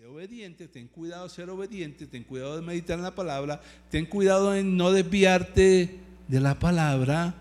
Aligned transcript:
Sé 0.00 0.06
obediente, 0.06 0.66
ten 0.66 0.88
cuidado 0.88 1.24
de 1.24 1.28
ser 1.28 1.50
obediente, 1.50 2.06
ten 2.06 2.24
cuidado 2.24 2.56
de 2.56 2.62
meditar 2.62 2.96
en 2.96 3.02
la 3.02 3.14
palabra, 3.14 3.60
ten 3.90 4.06
cuidado 4.06 4.56
en 4.56 4.74
no 4.74 4.92
desviarte 4.92 5.98
de 6.26 6.40
la 6.40 6.58
palabra, 6.58 7.34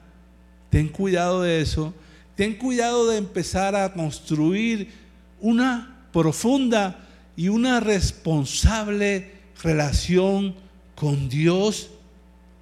ten 0.70 0.90
cuidado 0.90 1.44
de 1.44 1.62
eso, 1.62 1.94
ten 2.36 2.58
cuidado 2.58 3.08
de 3.08 3.18
empezar 3.18 3.78
a 3.78 3.94
construir 3.94 4.92
una 5.40 6.06
profunda 6.12 7.08
y 7.38 7.48
una 7.48 7.80
responsable 7.80 9.32
relación 9.64 10.54
con 10.96 11.30
Dios 11.30 11.92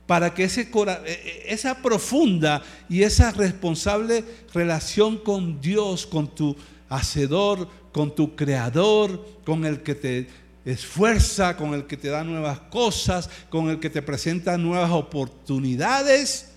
para 0.06 0.32
que 0.32 0.44
ese, 0.44 0.62
e, 0.62 1.12
e, 1.12 1.44
esa 1.48 1.82
profunda 1.82 2.62
y 2.88 3.02
esa 3.02 3.32
responsable 3.32 4.24
relación 4.54 5.18
con 5.18 5.60
Dios, 5.60 6.06
con 6.06 6.28
tu 6.28 6.56
hacedor, 6.88 7.68
con 7.98 8.14
tu 8.14 8.36
creador, 8.36 9.26
con 9.44 9.66
el 9.66 9.82
que 9.82 9.96
te 9.96 10.28
esfuerza, 10.64 11.58
con 11.58 11.74
el 11.74 11.88
que 11.88 11.98
te 11.98 12.10
da 12.10 12.24
nuevas 12.24 12.60
cosas, 12.60 13.28
con 13.50 13.72
el 13.72 13.80
que 13.80 13.90
te 13.90 14.04
presenta 14.04 14.56
nuevas 14.56 14.92
oportunidades, 14.92 16.52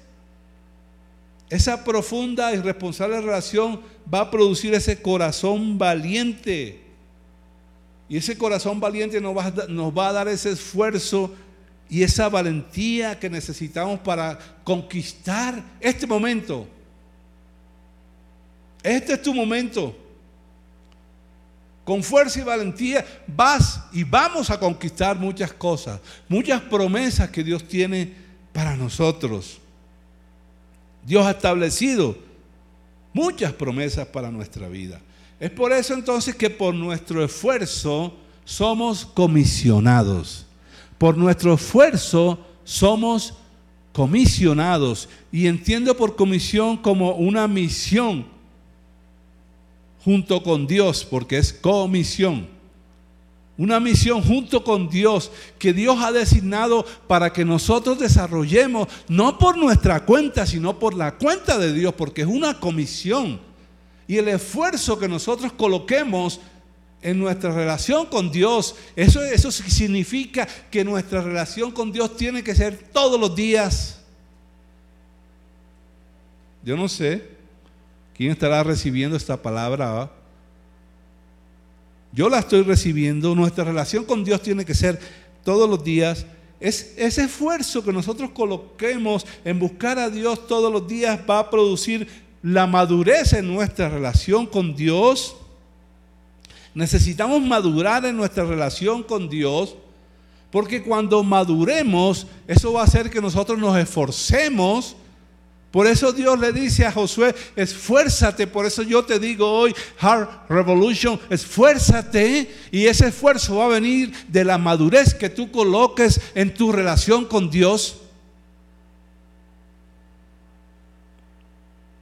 esa 1.49 1.83
profunda 1.83 2.53
y 2.53 2.59
responsable 2.59 3.23
relación 3.23 3.81
va 4.13 4.21
a 4.21 4.31
producir 4.31 4.75
ese 4.75 5.01
corazón 5.01 5.79
valiente. 5.79 6.83
Y 8.07 8.19
ese 8.19 8.37
corazón 8.37 8.79
valiente 8.79 9.19
nos 9.19 9.35
va, 9.35 10.09
a 10.09 10.13
dar 10.13 10.29
ese 10.29 10.51
esfuerzo 10.51 11.35
y 11.89 12.03
esa 12.03 12.29
valentía 12.29 13.19
que 13.19 13.31
necesitamos 13.31 13.99
para 14.01 14.39
conquistar 14.63 15.65
este 15.81 16.07
momento. 16.07 16.67
Este 18.83 19.15
es 19.15 19.23
tu 19.23 19.33
momento. 19.33 20.10
Con 21.91 22.05
fuerza 22.05 22.39
y 22.39 22.45
valentía 22.45 23.05
vas 23.27 23.81
y 23.93 24.05
vamos 24.05 24.49
a 24.49 24.61
conquistar 24.61 25.19
muchas 25.19 25.53
cosas, 25.53 26.01
muchas 26.29 26.61
promesas 26.61 27.31
que 27.31 27.43
Dios 27.43 27.67
tiene 27.67 28.15
para 28.53 28.77
nosotros. 28.77 29.59
Dios 31.05 31.27
ha 31.27 31.33
establecido 31.33 32.17
muchas 33.13 33.53
promesas 33.53 34.07
para 34.07 34.31
nuestra 34.31 34.69
vida. 34.69 35.01
Es 35.41 35.51
por 35.51 35.73
eso 35.73 35.93
entonces 35.93 36.37
que 36.37 36.49
por 36.49 36.77
nuestro 36.77 37.25
esfuerzo 37.25 38.15
somos 38.45 39.05
comisionados. 39.05 40.47
Por 40.97 41.19
nuestro 41.19 41.55
esfuerzo 41.55 42.39
somos 42.63 43.35
comisionados. 43.93 45.09
Y 45.33 45.49
entiendo 45.49 45.97
por 45.97 46.15
comisión 46.15 46.77
como 46.77 47.15
una 47.17 47.49
misión 47.49 48.27
junto 50.05 50.43
con 50.43 50.67
Dios, 50.67 51.05
porque 51.05 51.39
es 51.39 51.53
comisión. 51.53 52.49
Una 53.59 53.79
misión 53.79 54.23
junto 54.23 54.65
con 54.65 54.89
Dios 54.89 55.31
que 55.59 55.75
Dios 55.75 55.99
ha 56.01 56.13
designado 56.13 56.87
para 57.07 57.31
que 57.33 57.45
nosotros 57.45 57.99
desarrollemos, 57.99 58.89
no 59.09 59.37
por 59.37 59.59
nuestra 59.59 60.07
cuenta, 60.07 60.47
sino 60.47 60.79
por 60.79 60.95
la 60.95 61.19
cuenta 61.19 61.59
de 61.59 61.73
Dios, 61.75 61.93
porque 61.93 62.23
es 62.23 62.27
una 62.27 62.59
comisión. 62.59 63.39
Y 64.09 64.17
el 64.17 64.29
esfuerzo 64.29 64.99
que 64.99 65.09
nosotros 65.09 65.53
coloquemos 65.53 66.41
en 67.03 67.19
nuestra 67.19 67.53
relación 67.53 68.07
con 68.07 68.31
Dios. 68.31 68.75
Eso, 68.97 69.23
eso 69.23 69.51
significa 69.51 70.47
que 70.71 70.85
nuestra 70.85 71.21
relación 71.21 71.71
con 71.71 71.93
Dios 71.93 72.17
tiene 72.17 72.43
que 72.43 72.55
ser 72.55 72.77
todos 72.93 73.21
los 73.21 73.35
días. 73.35 74.01
Yo 76.63 76.77
no 76.77 76.89
sé 76.89 77.40
quién 78.21 78.33
estará 78.33 78.63
recibiendo 78.63 79.17
esta 79.17 79.41
palabra. 79.41 80.03
¿ah? 80.03 80.11
Yo 82.13 82.29
la 82.29 82.41
estoy 82.41 82.63
recibiendo. 82.63 83.35
Nuestra 83.35 83.65
relación 83.65 84.05
con 84.05 84.23
Dios 84.23 84.43
tiene 84.43 84.67
que 84.67 84.75
ser 84.75 85.01
todos 85.43 85.71
los 85.71 85.83
días. 85.83 86.27
Es, 86.61 86.93
ese 86.99 87.25
esfuerzo 87.25 87.83
que 87.83 87.95
nosotros 87.95 88.31
coloquemos 88.33 89.27
en 89.43 89.59
buscar 89.59 89.99
a 89.99 90.11
Dios 90.11 90.47
todos 90.47 90.71
los 90.71 90.87
días 90.87 91.19
va 91.29 91.39
a 91.39 91.49
producir 91.49 92.07
la 92.43 92.67
madurez 92.67 93.33
en 93.33 93.47
nuestra 93.47 93.89
relación 93.89 94.47
con 94.47 94.77
Dios 94.77 95.37
Necesitamos 96.75 97.43
madurar 97.43 98.05
en 98.05 98.17
nuestra 98.17 98.45
relación 98.45 99.03
con 99.03 99.29
Dios, 99.29 99.75
porque 100.53 100.83
cuando 100.83 101.23
maduremos, 101.25 102.27
eso 102.47 102.73
va 102.73 102.83
a 102.83 102.85
hacer 102.85 103.11
que 103.11 103.21
nosotros 103.21 103.59
nos 103.59 103.77
esforcemos. 103.77 104.97
Por 105.71 105.87
eso 105.87 106.13
Dios 106.13 106.39
le 106.39 106.53
dice 106.53 106.85
a 106.85 106.91
Josué, 106.91 107.35
esfuérzate. 107.55 108.49
Por 108.49 108.67
eso 108.67 108.83
yo 108.83 109.05
te 109.05 109.21
digo 109.21 109.49
hoy, 109.49 109.73
Heart 110.01 110.49
Revolution, 110.49 111.21
esfuérzate. 111.31 112.51
Y 112.73 112.87
ese 112.87 113.09
esfuerzo 113.09 113.57
va 113.57 113.67
a 113.67 113.69
venir 113.69 114.13
de 114.29 114.45
la 114.45 114.59
madurez 114.59 115.15
que 115.15 115.31
tú 115.31 115.53
coloques 115.53 116.21
en 116.35 116.53
tu 116.53 116.73
relación 116.73 117.25
con 117.25 117.51
Dios. 117.51 117.99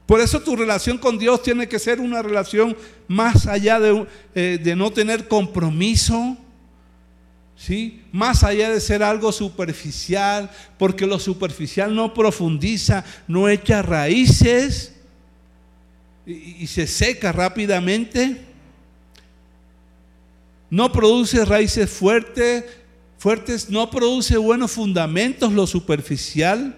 Por 0.07 0.19
eso 0.19 0.39
tu 0.39 0.55
relación 0.55 0.97
con 0.97 1.19
Dios 1.19 1.43
tiene 1.43 1.69
que 1.69 1.77
ser 1.77 2.01
una 2.01 2.23
relación 2.23 2.75
más 3.07 3.45
allá 3.45 3.79
de, 3.79 4.07
eh, 4.33 4.73
no 4.75 4.91
tener 4.91 5.27
compromiso, 5.27 6.35
¿sí? 7.59 8.01
más 8.13 8.43
allá 8.43 8.71
de 8.71 8.79
ser 8.79 9.03
algo 9.03 9.31
superficial, 9.31 10.49
porque 10.77 11.05
lo 11.05 11.19
superficial 11.19 11.93
no 11.93 12.13
profundiza, 12.13 13.03
no 13.27 13.49
echa 13.49 13.81
raíces 13.81 14.95
y, 16.25 16.65
se 16.67 16.87
seca 16.87 17.31
rápidamente. 17.31 18.45
No 20.69 20.91
produce 20.91 21.43
raíces 21.45 21.89
fuertes, 21.89 22.63
fuertes, 23.17 23.69
no 23.69 23.89
produce 23.89 24.37
buenos 24.37 24.71
fundamentos 24.71 25.51
lo 25.51 25.67
superficial. 25.67 26.75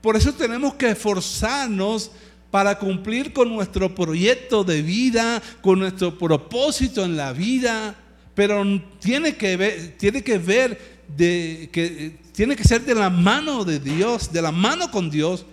Por 0.00 0.16
eso 0.16 0.32
tenemos 0.32 0.74
que 0.74 0.90
esforzarnos 0.90 2.12
para 2.52 2.78
cumplir 2.78 3.32
con 3.32 3.52
nuestro 3.52 3.94
proyecto 3.94 4.64
de 4.64 4.80
vida, 4.80 5.42
con 5.60 5.80
nuestro 5.80 6.16
propósito 6.16 7.04
en 7.04 7.16
la 7.16 7.32
vida, 7.32 7.96
pero 8.38 8.64
tiene 9.00 9.34
que 9.34 9.56
ver, 9.56 9.96
tiene 9.98 10.22
que 10.22 10.38
ver 10.38 11.02
de 11.16 11.68
que 11.72 12.18
tiene 12.30 12.54
que 12.54 12.62
ser 12.62 12.84
de 12.84 12.94
la 12.94 13.10
mano 13.10 13.64
de 13.64 13.80
Dios, 13.80 14.32
de 14.32 14.40
la 14.40 14.52
mano 14.52 14.92
con 14.92 15.10
Dios. 15.10 15.44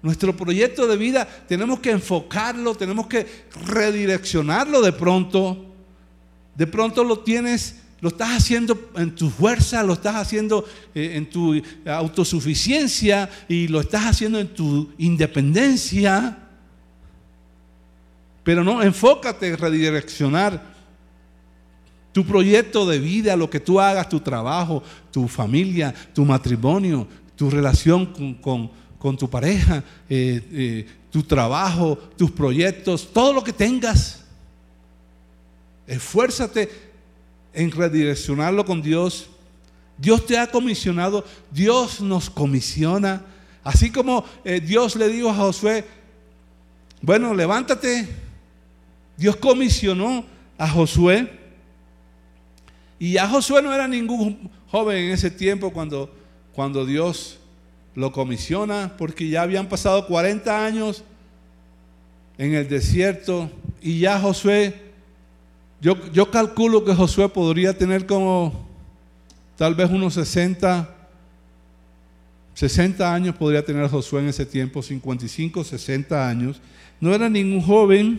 Nuestro 0.00 0.34
proyecto 0.34 0.86
de 0.86 0.96
vida 0.96 1.28
tenemos 1.46 1.80
que 1.80 1.90
enfocarlo, 1.90 2.74
tenemos 2.74 3.08
que 3.08 3.26
redireccionarlo 3.66 4.80
de 4.80 4.92
pronto. 4.92 5.66
De 6.56 6.66
pronto 6.66 7.04
lo 7.04 7.18
tienes 7.18 7.82
lo 8.00 8.08
estás 8.08 8.30
haciendo 8.30 8.90
en 8.96 9.14
tu 9.14 9.28
fuerza, 9.28 9.82
lo 9.82 9.92
estás 9.92 10.16
haciendo 10.16 10.66
eh, 10.94 11.16
en 11.16 11.28
tu 11.28 11.60
autosuficiencia 11.84 13.28
y 13.48 13.68
lo 13.68 13.80
estás 13.82 14.06
haciendo 14.06 14.38
en 14.38 14.48
tu 14.48 14.94
independencia. 14.96 16.38
Pero 18.42 18.64
no, 18.64 18.82
enfócate 18.82 19.48
en 19.48 19.58
redireccionar 19.58 20.73
tu 22.14 22.24
proyecto 22.24 22.86
de 22.86 23.00
vida, 23.00 23.34
lo 23.34 23.50
que 23.50 23.58
tú 23.58 23.80
hagas, 23.80 24.08
tu 24.08 24.20
trabajo, 24.20 24.84
tu 25.10 25.26
familia, 25.26 25.92
tu 26.14 26.24
matrimonio, 26.24 27.08
tu 27.34 27.50
relación 27.50 28.36
con, 28.40 29.18
tu 29.18 29.28
pareja, 29.28 29.82
eh, 30.08 30.40
eh, 30.52 30.86
tu 31.10 31.24
trabajo, 31.24 31.98
tus 32.16 32.30
proyectos, 32.30 33.12
todo 33.12 33.32
lo 33.32 33.42
que 33.42 33.52
tengas. 33.52 34.22
Esfuérzate 35.88 36.70
en 37.52 37.72
redireccionarlo 37.72 38.64
con 38.64 38.80
Dios. 38.80 39.26
Dios 39.98 40.24
te 40.24 40.38
ha 40.38 40.46
comisionado, 40.46 41.24
Dios 41.50 42.00
nos 42.00 42.30
comisiona. 42.30 43.24
Así 43.64 43.90
como 43.90 44.24
eh, 44.44 44.60
Dios 44.60 44.94
le 44.94 45.08
dijo 45.08 45.30
a 45.30 45.34
Josué, 45.34 45.84
bueno, 47.02 47.34
levántate. 47.34 48.08
Dios 49.16 49.34
comisionó 49.34 50.24
a 50.56 50.68
Josué. 50.68 51.42
Y 52.98 53.12
ya 53.12 53.28
Josué 53.28 53.62
no 53.62 53.74
era 53.74 53.88
ningún 53.88 54.50
joven 54.70 54.96
en 54.96 55.10
ese 55.12 55.30
tiempo 55.30 55.72
cuando, 55.72 56.14
cuando 56.52 56.86
Dios 56.86 57.38
lo 57.94 58.12
comisiona, 58.12 58.94
porque 58.96 59.28
ya 59.28 59.42
habían 59.42 59.68
pasado 59.68 60.06
40 60.06 60.64
años 60.64 61.04
en 62.38 62.54
el 62.54 62.68
desierto 62.68 63.50
y 63.80 64.00
ya 64.00 64.18
Josué 64.18 64.84
yo, 65.84 66.30
calculo 66.30 66.82
que 66.82 66.94
Josué 66.94 67.28
podría 67.28 67.76
tener 67.76 68.06
como 68.06 68.66
tal 69.54 69.74
vez 69.74 69.90
unos 69.90 70.14
60, 70.14 70.88
60 72.54 73.14
años 73.14 73.34
podría 73.36 73.62
tener 73.62 73.90
Josué 73.90 74.22
en 74.22 74.28
ese 74.28 74.46
tiempo, 74.46 74.82
55, 74.82 75.62
60 75.62 76.26
años. 76.26 76.58
No 77.00 77.14
era 77.14 77.28
ningún 77.28 77.60
joven, 77.60 78.18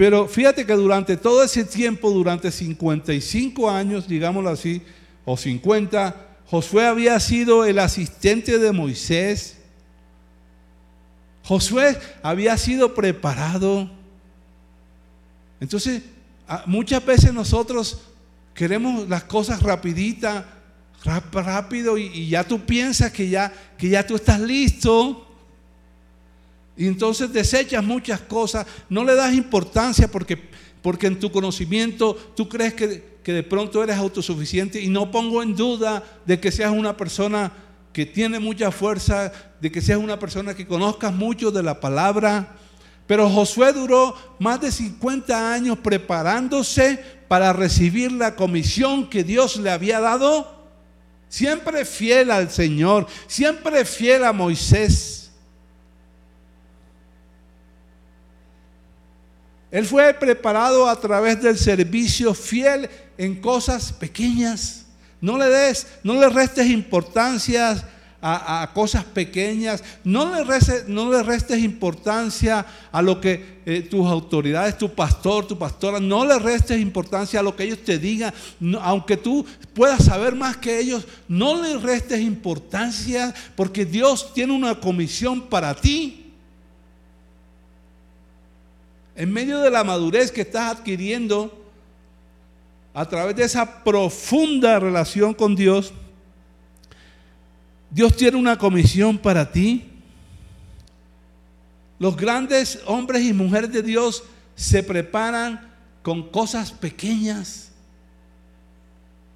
pero 0.00 0.26
fíjate 0.26 0.64
que 0.64 0.72
durante 0.72 1.18
todo 1.18 1.44
ese 1.44 1.62
tiempo, 1.62 2.10
durante 2.10 2.50
55 2.50 3.68
años, 3.70 4.08
digámoslo 4.08 4.48
así, 4.48 4.80
o 5.26 5.36
50, 5.36 6.16
Josué 6.46 6.86
había 6.86 7.20
sido 7.20 7.66
el 7.66 7.78
asistente 7.78 8.58
de 8.58 8.72
Moisés. 8.72 9.58
Josué 11.44 11.98
había 12.22 12.56
sido 12.56 12.94
preparado 12.94 13.90
entonces, 15.60 16.02
muchas 16.64 17.04
veces 17.04 17.34
nosotros 17.34 18.00
queremos 18.54 19.06
las 19.08 19.24
cosas 19.24 19.62
rapiditas, 19.62 20.46
rápido 21.32 21.98
y, 21.98 22.28
ya 22.28 22.44
tú 22.44 22.64
piensas 22.64 23.12
que 23.12 23.28
ya, 23.28 23.52
que 23.76 23.90
ya 23.90 24.06
tú 24.06 24.16
estás 24.16 24.40
listo. 24.40 25.29
Y 26.80 26.86
entonces 26.86 27.30
desechas 27.30 27.84
muchas 27.84 28.22
cosas, 28.22 28.66
no 28.88 29.04
le 29.04 29.14
das 29.14 29.34
importancia 29.34 30.10
porque, 30.10 30.38
porque 30.80 31.08
en 31.08 31.20
tu 31.20 31.30
conocimiento 31.30 32.14
tú 32.34 32.48
crees 32.48 32.72
que, 32.72 33.18
que 33.22 33.34
de 33.34 33.42
pronto 33.42 33.84
eres 33.84 33.98
autosuficiente 33.98 34.80
y 34.80 34.88
no 34.88 35.10
pongo 35.10 35.42
en 35.42 35.54
duda 35.54 36.02
de 36.24 36.40
que 36.40 36.50
seas 36.50 36.72
una 36.72 36.96
persona 36.96 37.52
que 37.92 38.06
tiene 38.06 38.38
mucha 38.38 38.70
fuerza, 38.70 39.30
de 39.60 39.70
que 39.70 39.82
seas 39.82 39.98
una 39.98 40.18
persona 40.18 40.54
que 40.54 40.66
conozcas 40.66 41.12
mucho 41.12 41.50
de 41.50 41.62
la 41.62 41.78
palabra. 41.78 42.56
Pero 43.06 43.28
Josué 43.28 43.74
duró 43.74 44.16
más 44.38 44.62
de 44.62 44.72
50 44.72 45.52
años 45.52 45.76
preparándose 45.80 46.98
para 47.28 47.52
recibir 47.52 48.10
la 48.10 48.36
comisión 48.36 49.10
que 49.10 49.22
Dios 49.22 49.58
le 49.58 49.70
había 49.70 50.00
dado. 50.00 50.64
Siempre 51.28 51.84
fiel 51.84 52.30
al 52.30 52.50
Señor, 52.50 53.06
siempre 53.26 53.84
fiel 53.84 54.24
a 54.24 54.32
Moisés. 54.32 55.19
Él 59.70 59.86
fue 59.86 60.12
preparado 60.14 60.88
a 60.88 60.98
través 61.00 61.40
del 61.42 61.56
servicio 61.56 62.34
fiel 62.34 62.88
en 63.16 63.40
cosas 63.40 63.92
pequeñas. 63.92 64.86
No 65.20 65.36
le 65.38 65.48
des, 65.48 65.86
no 66.02 66.14
le 66.14 66.28
restes 66.28 66.66
importancia 66.66 67.76
a, 68.22 68.70
cosas 68.74 69.04
pequeñas, 69.04 69.82
no 70.04 70.34
le, 70.34 70.44
restes, 71.24 71.58
importancia 71.58 72.66
a 72.92 73.00
lo 73.00 73.20
que 73.20 73.60
eh, 73.64 73.82
tus 73.82 74.06
autoridades, 74.06 74.76
tu 74.76 74.94
pastor, 74.94 75.46
tu 75.46 75.58
pastora, 75.58 76.00
no 76.00 76.24
le 76.24 76.38
restes 76.38 76.78
importancia 76.80 77.40
a 77.40 77.42
lo 77.42 77.56
que 77.56 77.64
ellos 77.64 77.82
te 77.82 77.98
digan, 77.98 78.32
aunque 78.82 79.16
tú 79.16 79.46
puedas 79.74 80.04
saber 80.04 80.34
más 80.34 80.56
que 80.58 80.78
ellos, 80.78 81.06
no 81.28 81.62
le 81.62 81.78
restes 81.78 82.20
importancia 82.20 83.34
porque 83.56 83.86
Dios 83.86 84.34
tiene 84.34 84.52
una 84.52 84.78
comisión 84.78 85.48
para 85.48 85.74
ti. 85.74 86.29
En 89.20 89.30
medio 89.30 89.60
de 89.60 89.68
la 89.68 89.84
madurez 89.84 90.32
que 90.32 90.40
estás 90.40 90.78
adquiriendo, 90.78 91.62
a 92.94 93.06
través 93.06 93.36
de 93.36 93.44
esa 93.44 93.84
profunda 93.84 94.80
relación 94.80 95.34
con 95.34 95.54
Dios, 95.54 95.92
Dios 97.90 98.16
tiene 98.16 98.38
una 98.38 98.56
comisión 98.56 99.18
para 99.18 99.52
ti. 99.52 99.90
Los 101.98 102.16
grandes 102.16 102.80
hombres 102.86 103.22
y 103.22 103.34
mujeres 103.34 103.70
de 103.70 103.82
Dios 103.82 104.24
se 104.54 104.82
preparan 104.82 105.70
con 106.00 106.30
cosas 106.30 106.72
pequeñas. 106.72 107.72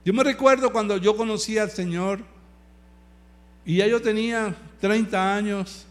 Yo 0.03 0.15
me 0.15 0.25
recuerdo 0.25 0.73
cuando 0.73 0.97
yo 0.97 1.15
conocí 1.15 1.59
al 1.59 1.71
Señor 1.71 2.21
y 3.67 3.77
ya 3.77 3.87
yo 3.87 4.01
tenía 4.01 4.57
30 4.81 5.37
años, 5.37 5.85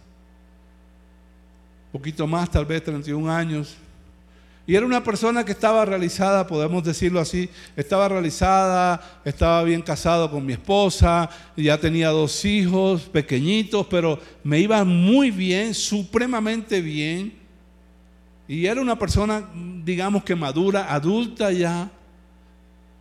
poquito 1.94 2.26
más, 2.26 2.50
tal 2.50 2.66
vez 2.66 2.84
31 2.84 3.32
años. 3.32 3.78
Y 4.66 4.76
era 4.76 4.84
una 4.84 5.04
persona 5.04 5.46
que 5.46 5.52
estaba 5.52 5.86
realizada, 5.86 6.48
podemos 6.48 6.84
decirlo 6.84 7.20
así, 7.20 7.50
estaba 7.76 8.10
realizada, 8.10 9.22
estaba 9.24 9.64
bien 9.64 9.82
casado 9.82 10.32
con 10.32 10.44
mi 10.44 10.54
esposa, 10.54 11.30
ya 11.56 11.78
tenía 11.78 12.10
dos 12.10 12.44
hijos 12.46 13.04
pequeñitos, 13.04 13.86
pero 13.88 14.20
me 14.44 14.60
iba 14.60 14.84
muy 14.84 15.30
bien, 15.30 15.76
supremamente 15.76 16.82
bien. 16.82 17.34
Y 18.48 18.66
era 18.66 18.82
una 18.82 18.98
persona, 18.98 19.44
digamos 19.86 20.24
que 20.24 20.36
madura, 20.36 20.92
adulta 20.92 21.52
ya. 21.52 21.92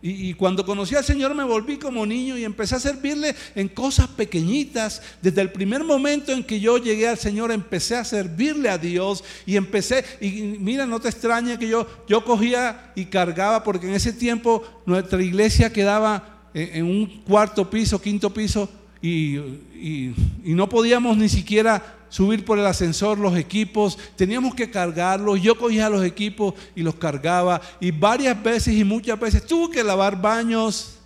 Y, 0.05 0.33
cuando 0.33 0.65
conocí 0.65 0.95
al 0.95 1.05
Señor 1.05 1.33
me 1.33 1.45
volví 1.45 1.77
como 1.77 2.05
niño 2.05 2.37
y 2.37 2.43
empecé 2.43 2.75
a 2.75 2.79
servirle 2.81 3.33
en 3.55 3.69
cosas 3.69 4.09
pequeñitas. 4.09 5.01
Desde 5.21 5.39
el 5.39 5.49
primer 5.49 5.81
momento 5.85 6.33
en 6.33 6.43
que 6.43 6.59
yo 6.59 6.77
llegué 6.77 7.07
al 7.07 7.17
Señor 7.17 7.53
empecé 7.53 7.95
a 7.95 8.03
servirle 8.03 8.67
a 8.67 8.77
Dios 8.77 9.23
y 9.45 9.55
empecé, 9.55 10.03
y 10.19 10.57
mira, 10.59 10.85
no 10.85 10.99
te 10.99 11.07
extraña 11.07 11.57
que 11.57 11.69
yo, 11.69 11.87
yo 12.05 12.25
cogía 12.25 12.91
y 12.97 13.05
cargaba, 13.05 13.63
porque 13.63 13.87
en 13.87 13.93
ese 13.93 14.11
tiempo 14.11 14.61
nuestra 14.85 15.23
iglesia 15.23 15.71
quedaba 15.71 16.49
en, 16.53 16.83
un 16.83 17.23
cuarto 17.23 17.69
piso, 17.69 18.01
quinto 18.01 18.33
piso, 18.33 18.69
y, 19.01 19.37
y 19.37 20.53
no 20.53 20.67
podíamos 20.67 21.15
ni 21.15 21.29
siquiera 21.29 22.02
subir 22.13 22.45
por 22.45 22.59
el 22.59 22.65
ascensor 22.67 23.17
los 23.17 23.35
equipos, 23.35 23.97
teníamos 24.15 24.53
que 24.53 24.69
cargarlos, 24.69 25.41
yo 25.41 25.57
cogía 25.57 25.89
los 25.89 26.05
equipos 26.05 26.53
y 26.75 26.83
los 26.83 26.93
cargaba 26.93 27.59
y 27.79 27.89
varias 27.89 28.41
veces 28.43 28.75
y 28.75 28.83
muchas 28.83 29.19
veces 29.19 29.43
tuve 29.43 29.73
que 29.73 29.83
lavar 29.83 30.21
baños. 30.21 30.99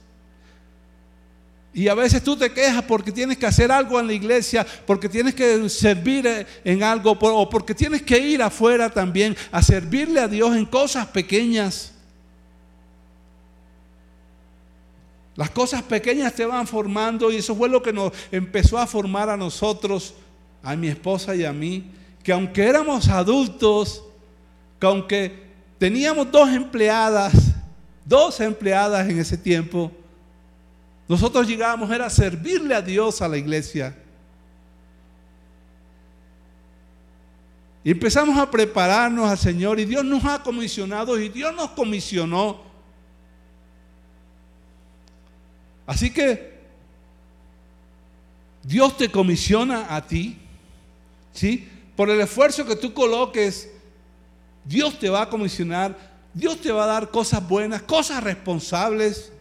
Y 1.74 1.88
a 1.88 1.94
veces 1.94 2.22
tú 2.22 2.36
te 2.36 2.52
quejas 2.52 2.84
porque 2.84 3.14
tienes 3.14 3.38
que 3.38 3.46
hacer 3.46 3.72
algo 3.72 3.98
en 4.02 4.08
la 4.08 4.12
iglesia, 4.12 4.68
porque 4.86 5.08
tienes 5.08 5.34
que 5.34 5.70
servir 5.70 6.46
en 6.66 6.84
algo, 6.84 7.12
o 7.12 7.50
porque 7.50 7.74
tienes 7.74 8.02
que 8.02 8.20
ir 8.20 8.42
afuera 8.42 8.90
también 8.90 9.34
a 9.50 9.62
servirle 9.62 10.20
a 10.20 10.28
Dios 10.28 10.58
en 10.58 10.66
cosas 10.66 11.08
pequeñas. 11.08 11.94
Las 15.38 15.52
cosas 15.52 15.84
pequeñas 15.84 16.34
te 16.34 16.46
van 16.46 16.68
formando 16.68 17.32
y 17.32 17.38
eso 17.38 17.56
fue 17.56 17.70
lo 17.70 17.82
que 17.82 17.94
nos 17.94 18.12
empezó 18.30 18.78
a 18.78 18.86
formar 18.86 19.30
a 19.30 19.38
nosotros 19.38 20.14
a 20.64 20.76
mi 20.76 20.88
esposa 20.88 21.36
y 21.36 21.46
a 21.46 21.54
mí, 21.54 21.92
que 22.24 22.32
aunque 22.32 22.64
éramos 22.66 23.08
adultos, 23.08 24.04
que 24.80 24.88
aunque 24.88 25.44
teníamos 25.78 26.32
dos 26.32 26.50
empleadas, 26.50 27.34
dos 28.06 28.40
empleadas 28.40 29.10
en 29.10 29.20
ese 29.20 29.38
tiempo, 29.38 29.92
nosotros 31.08 31.48
llegábamos 31.48 31.90
era 31.90 32.08
a 32.08 32.10
servirle 32.10 32.76
a 32.76 32.82
Dios 32.82 33.22
a 33.22 33.28
la 33.28 33.38
iglesia. 33.38 33.96
Y 37.84 37.92
empezamos 37.92 38.38
a 38.38 38.52
prepararnos 38.52 39.30
al 39.30 39.38
Señor 39.38 39.80
y 39.80 39.86
Dios 39.86 40.04
nos 40.04 40.26
ha 40.26 40.44
comisionado 40.44 41.18
y 41.18 41.30
Dios 41.30 41.56
nos 41.56 41.70
comisionó. 41.70 42.62
Así 45.86 46.12
que 46.12 46.58
Dios 48.62 48.98
te 48.98 49.10
comisiona 49.10 49.96
a 49.96 50.06
ti. 50.06 50.38
¿Sí? 51.38 51.70
Por 51.96 52.10
el 52.10 52.20
esfuerzo 52.20 52.66
que 52.66 52.76
tú 52.76 52.94
coloques, 52.94 53.70
Dios 54.66 54.98
te 54.98 55.10
va 55.10 55.22
a 55.22 55.30
comisionar, 55.30 55.96
Dios 56.34 56.60
te 56.60 56.72
va 56.72 56.84
a 56.84 56.88
dar 56.88 57.12
cosas 57.12 57.48
buenas, 57.48 57.84
cosas 57.84 58.24
responsables. 58.24 59.32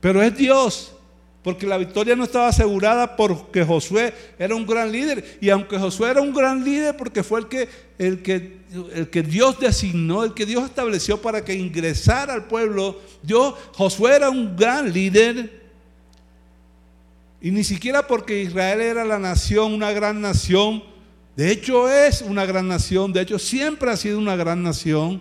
Pero 0.00 0.20
es 0.20 0.36
Dios, 0.36 0.92
porque 1.42 1.66
la 1.66 1.78
victoria 1.78 2.16
no 2.16 2.24
estaba 2.24 2.48
asegurada 2.48 3.16
porque 3.16 3.64
Josué 3.64 4.12
era 4.36 4.54
un 4.54 4.66
gran 4.66 4.90
líder. 4.90 5.38
Y 5.40 5.48
aunque 5.48 5.78
Josué 5.78 6.10
era 6.10 6.20
un 6.20 6.34
gran 6.34 6.64
líder 6.64 6.96
porque 6.96 7.22
fue 7.22 7.40
el 7.40 7.46
que, 7.46 7.68
el 7.98 8.22
que, 8.22 8.58
el 8.94 9.10
que 9.10 9.22
Dios 9.22 9.60
designó, 9.60 10.24
el 10.24 10.34
que 10.34 10.44
Dios 10.44 10.64
estableció 10.64 11.22
para 11.22 11.44
que 11.44 11.54
ingresara 11.54 12.34
al 12.34 12.46
pueblo, 12.46 13.00
Dios, 13.22 13.54
Josué 13.74 14.16
era 14.16 14.28
un 14.28 14.56
gran 14.56 14.92
líder. 14.92 15.63
Y 17.44 17.50
ni 17.50 17.62
siquiera 17.62 18.06
porque 18.06 18.40
Israel 18.40 18.80
era 18.80 19.04
la 19.04 19.18
nación, 19.18 19.74
una 19.74 19.92
gran 19.92 20.18
nación. 20.18 20.82
De 21.36 21.52
hecho 21.52 21.90
es 21.90 22.22
una 22.22 22.46
gran 22.46 22.66
nación. 22.66 23.12
De 23.12 23.20
hecho 23.20 23.38
siempre 23.38 23.90
ha 23.90 23.98
sido 23.98 24.18
una 24.18 24.34
gran 24.34 24.62
nación. 24.62 25.20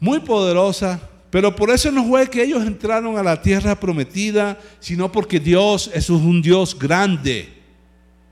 Muy 0.00 0.18
poderosa. 0.18 0.98
Pero 1.30 1.54
por 1.54 1.70
eso 1.70 1.92
no 1.92 2.04
fue 2.08 2.28
que 2.28 2.42
ellos 2.42 2.66
entraron 2.66 3.16
a 3.16 3.22
la 3.22 3.40
tierra 3.40 3.78
prometida, 3.78 4.58
sino 4.80 5.12
porque 5.12 5.38
Dios 5.38 5.88
es 5.94 6.10
un 6.10 6.42
Dios 6.42 6.76
grande. 6.76 7.50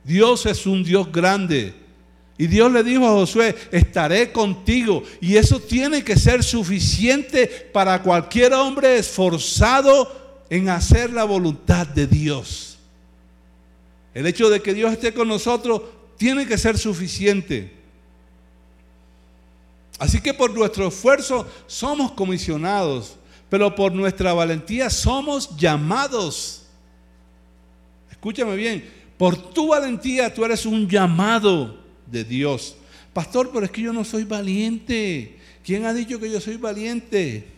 Dios 0.02 0.46
es 0.46 0.66
un 0.66 0.82
Dios 0.82 1.12
grande. 1.12 1.74
Y 2.38 2.48
Dios 2.48 2.72
le 2.72 2.82
dijo 2.82 3.06
a 3.06 3.12
Josué, 3.12 3.54
estaré 3.70 4.32
contigo. 4.32 5.04
Y 5.20 5.36
eso 5.36 5.60
tiene 5.60 6.02
que 6.02 6.16
ser 6.16 6.42
suficiente 6.42 7.46
para 7.72 8.02
cualquier 8.02 8.52
hombre 8.52 8.98
esforzado 8.98 10.21
en 10.52 10.68
hacer 10.68 11.10
la 11.10 11.24
voluntad 11.24 11.86
de 11.86 12.06
Dios. 12.06 12.76
El 14.12 14.26
hecho 14.26 14.50
de 14.50 14.60
que 14.60 14.74
Dios 14.74 14.92
esté 14.92 15.14
con 15.14 15.26
nosotros 15.26 15.80
tiene 16.18 16.46
que 16.46 16.58
ser 16.58 16.76
suficiente. 16.76 17.72
Así 19.98 20.20
que 20.20 20.34
por 20.34 20.52
nuestro 20.52 20.88
esfuerzo 20.88 21.50
somos 21.66 22.12
comisionados, 22.12 23.16
pero 23.48 23.74
por 23.74 23.94
nuestra 23.94 24.34
valentía 24.34 24.90
somos 24.90 25.56
llamados. 25.56 26.64
Escúchame 28.10 28.54
bien, 28.54 28.84
por 29.16 29.54
tu 29.54 29.68
valentía 29.68 30.34
tú 30.34 30.44
eres 30.44 30.66
un 30.66 30.86
llamado 30.86 31.78
de 32.06 32.24
Dios. 32.24 32.76
Pastor, 33.14 33.50
pero 33.54 33.64
es 33.64 33.70
que 33.70 33.80
yo 33.80 33.94
no 33.94 34.04
soy 34.04 34.24
valiente. 34.24 35.38
¿Quién 35.64 35.86
ha 35.86 35.94
dicho 35.94 36.20
que 36.20 36.30
yo 36.30 36.42
soy 36.42 36.58
valiente? 36.58 37.51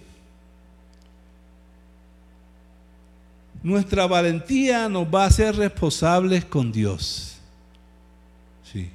Nuestra 3.65 4.07
valentía 4.07 4.91
nos 4.91 5.07
va 5.07 5.25
a 5.25 5.29
hacer 5.29 5.57
responsables 5.57 6.45
con 6.45 6.71
Dios. 6.71 7.39
Sí. 8.71 8.91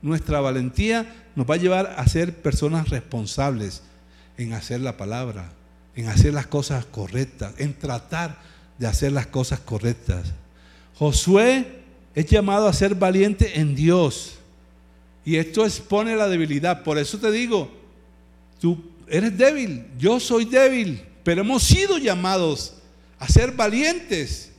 nuestra 0.00 0.40
valentía 0.40 1.14
nos 1.36 1.48
va 1.48 1.56
a 1.56 1.58
llevar 1.58 1.94
a 1.98 2.06
ser 2.08 2.34
personas 2.34 2.88
responsables 2.88 3.82
en 4.38 4.54
hacer 4.54 4.80
la 4.80 4.96
palabra, 4.96 5.52
en 5.94 6.08
hacer 6.08 6.32
las 6.32 6.46
cosas 6.46 6.86
correctas, 6.86 7.52
en 7.58 7.74
tratar 7.74 8.38
de 8.78 8.86
hacer 8.86 9.12
las 9.12 9.26
cosas 9.26 9.60
correctas. 9.60 10.32
Josué 10.94 11.66
es 12.14 12.24
llamado 12.26 12.66
a 12.66 12.72
ser 12.72 12.94
valiente 12.94 13.60
en 13.60 13.74
Dios. 13.74 14.38
Y 15.22 15.36
esto 15.36 15.66
expone 15.66 16.16
la 16.16 16.28
debilidad. 16.28 16.82
Por 16.82 16.96
eso 16.96 17.18
te 17.18 17.30
digo, 17.30 17.70
tú 18.58 18.82
eres 19.06 19.36
débil, 19.36 19.84
yo 19.98 20.18
soy 20.18 20.46
débil, 20.46 21.02
pero 21.24 21.42
hemos 21.42 21.62
sido 21.62 21.98
llamados 21.98 22.77
a 23.18 23.28
ser 23.28 23.52
valientes. 23.52 24.52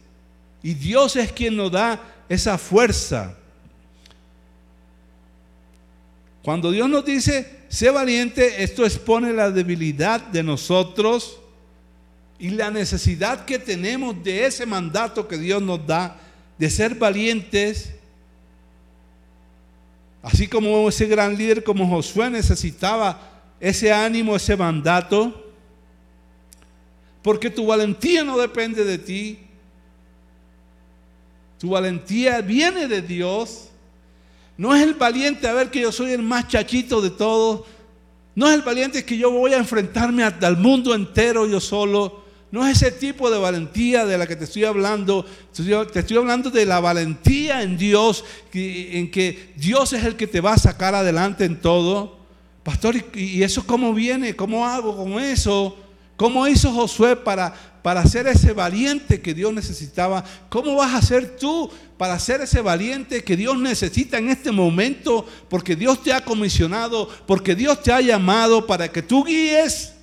Y 0.61 0.73
Dios 0.73 1.15
es 1.15 1.31
quien 1.31 1.55
nos 1.55 1.71
da 1.71 2.01
esa 2.27 2.57
fuerza. 2.57 3.35
Cuando 6.41 6.71
Dios 6.71 6.89
nos 6.89 7.05
dice, 7.05 7.59
sé 7.69 7.89
valiente, 7.89 8.63
esto 8.63 8.85
expone 8.85 9.33
la 9.33 9.51
debilidad 9.51 10.21
de 10.21 10.43
nosotros 10.43 11.39
y 12.37 12.49
la 12.49 12.71
necesidad 12.71 13.45
que 13.45 13.59
tenemos 13.59 14.23
de 14.23 14.45
ese 14.45 14.65
mandato 14.65 15.27
que 15.27 15.37
Dios 15.37 15.61
nos 15.61 15.85
da, 15.85 16.17
de 16.57 16.69
ser 16.69 16.95
valientes. 16.95 17.91
Así 20.21 20.47
como 20.47 20.87
ese 20.87 21.05
gran 21.05 21.37
líder 21.37 21.63
como 21.63 21.87
Josué 21.87 22.29
necesitaba 22.29 23.29
ese 23.59 23.91
ánimo, 23.91 24.35
ese 24.35 24.55
mandato, 24.55 25.48
porque 27.21 27.49
tu 27.49 27.65
valentía 27.65 28.23
no 28.23 28.37
depende 28.37 28.83
de 28.83 28.97
ti, 28.97 29.39
tu 31.59 31.71
valentía 31.71 32.41
viene 32.41 32.87
de 32.87 33.01
Dios. 33.01 33.65
No 34.57 34.73
es 34.73 34.81
el 34.81 34.93
valiente 34.93 35.47
a 35.47 35.53
ver 35.53 35.69
que 35.69 35.81
yo 35.81 35.91
soy 35.91 36.11
el 36.11 36.23
más 36.23 36.47
chachito 36.47 37.01
de 37.01 37.09
todos. 37.09 37.65
No 38.33 38.47
es 38.47 38.55
el 38.55 38.61
valiente 38.61 39.03
que 39.03 39.17
yo 39.17 39.29
voy 39.29 39.53
a 39.53 39.57
enfrentarme 39.57 40.23
al 40.23 40.57
mundo 40.57 40.95
entero 40.95 41.45
yo 41.45 41.59
solo. 41.59 42.23
No 42.51 42.65
es 42.65 42.81
ese 42.81 42.91
tipo 42.91 43.29
de 43.29 43.37
valentía 43.37 44.05
de 44.05 44.17
la 44.17 44.25
que 44.25 44.37
te 44.37 44.45
estoy 44.45 44.63
hablando. 44.63 45.25
Te 45.53 45.99
estoy 45.99 46.17
hablando 46.17 46.49
de 46.49 46.65
la 46.65 46.79
valentía 46.79 47.61
en 47.61 47.77
Dios, 47.77 48.23
en 48.53 49.11
que 49.11 49.53
Dios 49.57 49.91
es 49.91 50.05
el 50.05 50.15
que 50.15 50.27
te 50.27 50.39
va 50.39 50.53
a 50.53 50.57
sacar 50.57 50.95
adelante 50.95 51.43
en 51.43 51.59
todo. 51.59 52.17
Pastor, 52.63 52.95
¿y 53.13 53.43
eso 53.43 53.65
cómo 53.67 53.93
viene? 53.93 54.35
¿Cómo 54.35 54.65
hago 54.65 54.95
con 54.95 55.19
eso? 55.19 55.77
¿Cómo 56.19 56.45
hizo 56.49 56.73
Josué 56.73 57.15
para, 57.15 57.53
para 57.81 58.05
ser 58.05 58.27
ese 58.27 58.51
valiente 58.51 59.21
que 59.21 59.33
Dios 59.33 59.53
necesitaba? 59.53 60.21
¿Cómo 60.49 60.75
vas 60.75 60.93
a 60.93 61.01
ser 61.01 61.37
tú 61.37 61.71
para 61.97 62.19
ser 62.19 62.41
ese 62.41 62.59
valiente 62.59 63.23
que 63.23 63.37
Dios 63.37 63.57
necesita 63.57 64.17
en 64.17 64.29
este 64.29 64.51
momento? 64.51 65.25
Porque 65.47 65.77
Dios 65.77 66.03
te 66.03 66.11
ha 66.11 66.25
comisionado, 66.25 67.07
porque 67.25 67.55
Dios 67.55 67.81
te 67.81 67.93
ha 67.93 68.01
llamado 68.01 68.67
para 68.67 68.91
que 68.91 69.01
tú 69.01 69.23
guíes. 69.23 69.93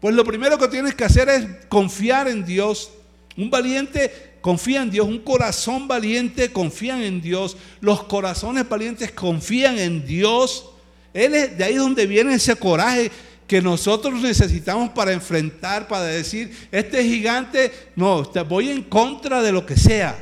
Pues 0.00 0.14
lo 0.14 0.24
primero 0.24 0.56
que 0.56 0.68
tienes 0.68 0.94
que 0.94 1.04
hacer 1.04 1.28
es 1.28 1.46
confiar 1.68 2.28
en 2.28 2.46
Dios. 2.46 2.92
Un 3.36 3.50
valiente 3.50 4.38
confía 4.40 4.80
en 4.80 4.90
Dios, 4.90 5.06
un 5.06 5.18
corazón 5.18 5.86
valiente 5.86 6.50
confía 6.50 7.04
en 7.04 7.20
Dios, 7.20 7.58
los 7.80 8.04
corazones 8.04 8.66
valientes 8.66 9.12
confían 9.12 9.78
en 9.78 10.06
Dios. 10.06 10.70
Él 11.18 11.34
es 11.34 11.58
de 11.58 11.64
ahí 11.64 11.74
donde 11.74 12.06
viene 12.06 12.34
ese 12.34 12.54
coraje 12.54 13.10
que 13.48 13.60
nosotros 13.60 14.20
necesitamos 14.20 14.90
para 14.90 15.12
enfrentar, 15.12 15.88
para 15.88 16.04
decir, 16.04 16.56
este 16.70 17.02
gigante, 17.02 17.72
no, 17.96 18.22
voy 18.48 18.70
en 18.70 18.82
contra 18.84 19.42
de 19.42 19.50
lo 19.50 19.66
que 19.66 19.76
sea. 19.76 20.16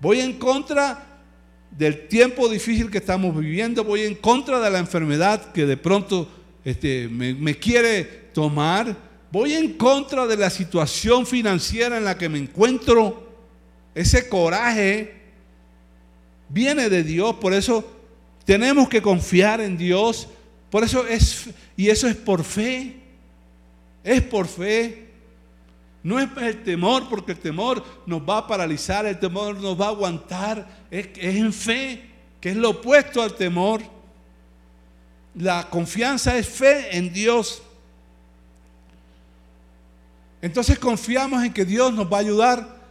Voy 0.00 0.20
en 0.20 0.38
contra 0.38 1.06
del 1.70 2.08
tiempo 2.08 2.48
difícil 2.48 2.90
que 2.90 2.98
estamos 2.98 3.36
viviendo, 3.36 3.84
voy 3.84 4.04
en 4.04 4.14
contra 4.14 4.58
de 4.58 4.70
la 4.70 4.78
enfermedad 4.78 5.52
que 5.52 5.66
de 5.66 5.76
pronto 5.76 6.26
este, 6.64 7.08
me, 7.08 7.34
me 7.34 7.58
quiere 7.58 8.04
tomar, 8.32 8.96
voy 9.30 9.52
en 9.52 9.74
contra 9.74 10.26
de 10.26 10.38
la 10.38 10.48
situación 10.48 11.26
financiera 11.26 11.98
en 11.98 12.04
la 12.04 12.16
que 12.16 12.30
me 12.30 12.38
encuentro. 12.38 13.28
Ese 13.94 14.30
coraje 14.30 15.12
viene 16.48 16.88
de 16.88 17.02
Dios, 17.02 17.34
por 17.34 17.52
eso 17.52 17.93
tenemos 18.44 18.88
que 18.88 19.02
confiar 19.02 19.60
en 19.60 19.76
Dios. 19.76 20.28
Por 20.70 20.84
eso 20.84 21.06
es, 21.06 21.50
y 21.76 21.88
eso 21.88 22.06
es 22.08 22.16
por 22.16 22.44
fe. 22.44 22.96
Es 24.02 24.22
por 24.22 24.46
fe. 24.46 25.08
No 26.02 26.20
es 26.20 26.28
el 26.36 26.62
temor, 26.62 27.08
porque 27.08 27.32
el 27.32 27.38
temor 27.38 27.82
nos 28.04 28.20
va 28.20 28.38
a 28.38 28.46
paralizar, 28.46 29.06
el 29.06 29.18
temor 29.18 29.58
nos 29.58 29.80
va 29.80 29.86
a 29.86 29.90
aguantar. 29.90 30.68
Es, 30.90 31.08
es 31.16 31.36
en 31.36 31.52
fe, 31.52 32.10
que 32.40 32.50
es 32.50 32.56
lo 32.56 32.70
opuesto 32.70 33.22
al 33.22 33.34
temor. 33.34 33.80
La 35.34 35.68
confianza 35.70 36.36
es 36.36 36.46
fe 36.46 36.96
en 36.96 37.12
Dios. 37.12 37.62
Entonces 40.42 40.78
confiamos 40.78 41.42
en 41.42 41.54
que 41.54 41.64
Dios 41.64 41.94
nos 41.94 42.12
va 42.12 42.18
a 42.18 42.20
ayudar 42.20 42.84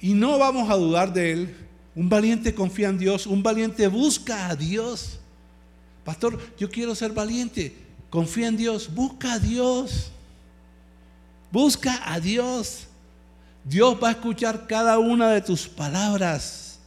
y 0.00 0.12
no 0.12 0.38
vamos 0.40 0.68
a 0.68 0.74
dudar 0.74 1.12
de 1.12 1.32
Él. 1.32 1.65
Un 1.96 2.10
valiente 2.10 2.54
confía 2.54 2.90
en 2.90 2.98
Dios, 2.98 3.26
un 3.26 3.42
valiente 3.42 3.88
busca 3.88 4.48
a 4.48 4.54
Dios. 4.54 5.18
Pastor, 6.04 6.38
yo 6.58 6.68
quiero 6.68 6.94
ser 6.94 7.12
valiente. 7.12 7.74
Confía 8.10 8.48
en 8.48 8.56
Dios, 8.58 8.94
busca 8.94 9.32
a 9.32 9.38
Dios. 9.38 10.12
Busca 11.50 12.02
a 12.04 12.20
Dios. 12.20 12.86
Dios 13.64 13.96
va 14.00 14.08
a 14.08 14.10
escuchar 14.12 14.66
cada 14.66 14.98
una 14.98 15.30
de 15.30 15.40
tus 15.40 15.66
palabras. 15.66 16.78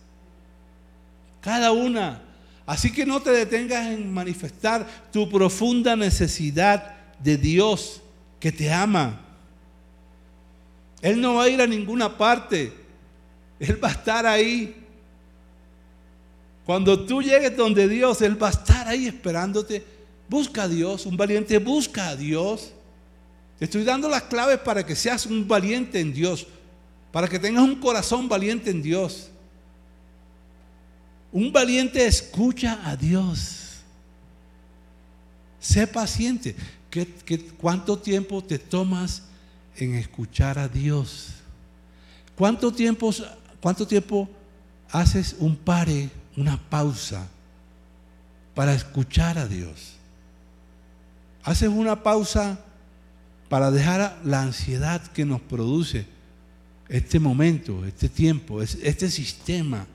Cada 1.42 1.72
una. 1.72 2.22
Así 2.68 2.92
que 2.92 3.04
no 3.04 3.20
te 3.20 3.32
detengas 3.32 3.88
en 3.88 4.14
manifestar 4.14 4.88
tu 5.12 5.28
profunda 5.28 5.96
necesidad 5.96 6.96
de 7.18 7.36
Dios 7.36 8.00
que 8.40 8.52
te 8.52 8.72
ama. 8.72 9.20
Él 11.02 11.20
no 11.20 11.36
va 11.36 11.46
a 11.46 11.50
ir 11.50 11.60
a 11.60 11.66
ninguna 11.66 12.16
parte. 12.16 12.72
Él 13.60 13.84
va 13.84 13.88
a 13.88 13.94
estar 13.94 14.28
ahí 14.28 14.86
cuando 16.70 17.04
tú 17.04 17.24
llegues 17.24 17.58
donde 17.58 17.88
Dios, 17.88 18.22
Él 18.22 18.40
va 18.40 18.50
a 18.50 18.52
estar 18.52 18.88
ahí 18.88 19.08
esperándote. 19.08 19.84
Busca 20.30 20.62
a 20.62 20.68
Dios, 20.68 21.08
un 21.08 21.18
valiente 21.18 21.58
busca 21.58 22.10
a 22.10 22.16
Dios. 22.16 22.74
Te 23.58 23.66
estoy 23.66 23.84
dando 23.84 24.08
las 24.08 24.22
claves 24.22 24.60
para 24.60 24.86
que 24.86 24.96
seas 24.96 25.26
un 25.26 25.48
valiente 25.48 26.00
en 26.00 26.14
Dios, 26.14 26.46
para 27.12 27.28
que 27.28 27.40
tengas 27.40 27.64
un 27.64 27.78
corazón 27.78 28.30
valiente 28.30 28.70
en 28.70 28.84
Dios. 28.84 29.32
Un 31.32 31.52
valiente 31.52 32.06
escucha 32.06 32.80
a 32.88 32.96
Dios. 32.96 33.80
Sé 35.60 35.88
paciente. 35.88 36.56
cuánto 37.60 37.98
tiempo 37.98 38.44
te 38.44 38.60
tomas 38.60 39.24
en 39.76 39.96
escuchar 39.96 40.60
a 40.60 40.68
Dios? 40.68 41.30
¿Cuánto 42.36 42.72
tiempo, 42.72 43.12
cuánto 43.60 43.88
tiempo 43.88 44.30
haces 44.92 45.36
un 45.40 45.56
pare 45.56 46.19
una 46.40 46.58
pausa 46.70 47.28
para 48.56 48.74
escuchar 48.74 49.38
a 49.38 49.46
Dios. 49.46 49.96
Haces 51.44 51.68
una 51.70 52.02
pausa 52.02 52.60
para 53.50 53.72
dejar 53.72 54.22
la 54.24 54.44
ansiedad 54.44 55.06
que 55.08 55.26
nos 55.26 55.42
produce 55.42 56.06
este 56.88 57.20
momento, 57.20 57.86
este 57.86 58.08
tiempo, 58.08 58.62
este 58.62 59.10
sistema, 59.10 59.86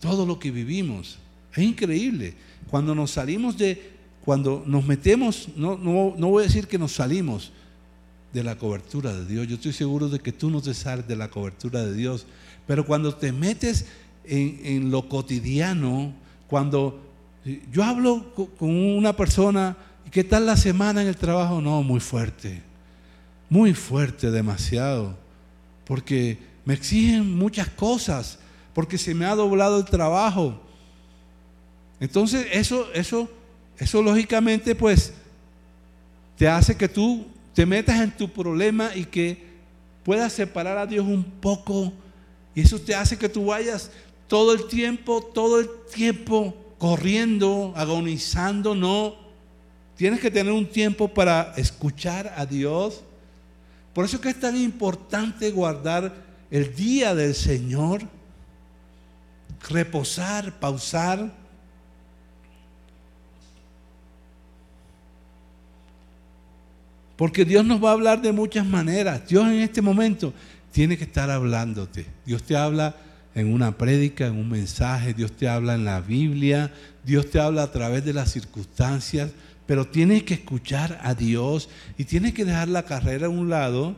todo 0.00 0.24
lo 0.24 0.38
que 0.38 0.50
vivimos. 0.50 1.18
Es 1.52 1.62
increíble. 1.62 2.34
Cuando 2.70 2.94
nos 2.94 3.10
salimos 3.10 3.58
de, 3.58 3.92
cuando 4.24 4.64
nos 4.66 4.86
metemos, 4.86 5.48
no, 5.56 5.76
no, 5.76 6.14
no 6.16 6.28
voy 6.28 6.44
a 6.44 6.46
decir 6.46 6.68
que 6.68 6.78
nos 6.78 6.92
salimos 6.92 7.52
de 8.32 8.44
la 8.44 8.56
cobertura 8.56 9.12
de 9.12 9.26
Dios. 9.26 9.46
Yo 9.46 9.56
estoy 9.56 9.72
seguro 9.74 10.08
de 10.08 10.20
que 10.20 10.32
tú 10.32 10.48
no 10.48 10.62
te 10.62 10.72
sales 10.72 11.06
de 11.06 11.16
la 11.16 11.28
cobertura 11.28 11.84
de 11.84 11.92
Dios. 11.92 12.26
Pero 12.66 12.86
cuando 12.86 13.14
te 13.14 13.32
metes 13.32 13.86
en, 14.30 14.90
lo 14.90 15.08
cotidiano, 15.08 16.12
cuando 16.46 17.00
yo 17.72 17.82
hablo 17.82 18.32
con 18.34 18.70
una 18.70 19.16
persona, 19.16 19.76
¿qué 20.10 20.24
tal 20.24 20.46
la 20.46 20.56
semana 20.56 21.02
en 21.02 21.08
el 21.08 21.16
trabajo? 21.16 21.60
No, 21.60 21.82
muy 21.82 22.00
fuerte, 22.00 22.62
muy 23.48 23.74
fuerte, 23.74 24.30
demasiado, 24.30 25.16
porque 25.84 26.38
me 26.64 26.74
exigen 26.74 27.36
muchas 27.36 27.68
cosas, 27.68 28.38
porque 28.72 28.98
se 28.98 29.14
me 29.14 29.24
ha 29.24 29.34
doblado 29.34 29.78
el 29.78 29.84
trabajo. 29.84 30.60
Entonces, 31.98 32.46
eso, 32.52 32.88
eso, 32.94 33.28
eso 33.78 34.02
lógicamente, 34.02 34.74
pues, 34.74 35.12
te 36.36 36.48
hace 36.48 36.76
que 36.76 36.88
tú 36.88 37.26
te 37.52 37.66
metas 37.66 38.00
en 38.00 38.10
tu 38.10 38.30
problema 38.30 38.94
y 38.94 39.04
que 39.04 39.50
puedas 40.04 40.32
separar 40.32 40.78
a 40.78 40.86
Dios 40.86 41.04
un 41.04 41.24
poco. 41.24 41.92
Y 42.54 42.62
eso 42.62 42.80
te 42.80 42.94
hace 42.94 43.18
que 43.18 43.28
tú 43.28 43.46
vayas 43.46 43.90
todo 44.30 44.52
el 44.52 44.68
tiempo, 44.68 45.28
todo 45.34 45.58
el 45.58 45.68
tiempo 45.92 46.54
corriendo, 46.78 47.72
agonizando, 47.74 48.76
no. 48.76 49.16
Tienes 49.96 50.20
que 50.20 50.30
tener 50.30 50.52
un 50.52 50.66
tiempo 50.66 51.08
para 51.08 51.52
escuchar 51.56 52.32
a 52.36 52.46
Dios. 52.46 53.02
Por 53.92 54.04
eso 54.04 54.16
es 54.16 54.22
que 54.22 54.28
es 54.28 54.38
tan 54.38 54.56
importante 54.56 55.50
guardar 55.50 56.14
el 56.48 56.72
día 56.76 57.12
del 57.12 57.34
Señor. 57.34 58.02
reposar, 59.68 60.60
pausar. 60.60 61.34
Porque 67.16 67.44
Dios 67.44 67.64
nos 67.64 67.82
va 67.82 67.90
a 67.90 67.94
hablar 67.94 68.22
de 68.22 68.30
muchas 68.30 68.64
maneras. 68.64 69.26
Dios 69.26 69.44
en 69.48 69.54
este 69.54 69.82
momento 69.82 70.32
tiene 70.70 70.96
que 70.96 71.02
estar 71.02 71.28
hablándote. 71.28 72.06
Dios 72.24 72.44
te 72.44 72.56
habla 72.56 72.94
en 73.34 73.52
una 73.52 73.76
prédica, 73.76 74.26
en 74.26 74.36
un 74.36 74.48
mensaje, 74.48 75.14
Dios 75.14 75.32
te 75.32 75.48
habla 75.48 75.74
en 75.74 75.84
la 75.84 76.00
Biblia, 76.00 76.72
Dios 77.04 77.30
te 77.30 77.38
habla 77.38 77.62
a 77.62 77.72
través 77.72 78.04
de 78.04 78.12
las 78.12 78.32
circunstancias, 78.32 79.30
pero 79.66 79.86
tienes 79.86 80.24
que 80.24 80.34
escuchar 80.34 80.98
a 81.02 81.14
Dios 81.14 81.68
y 81.96 82.04
tienes 82.04 82.34
que 82.34 82.44
dejar 82.44 82.68
la 82.68 82.84
carrera 82.84 83.26
a 83.26 83.30
un 83.30 83.48
lado, 83.48 83.96